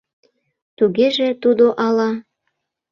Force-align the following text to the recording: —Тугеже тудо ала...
—Тугеже 0.77 1.29
тудо 1.43 1.65
ала... 1.85 2.11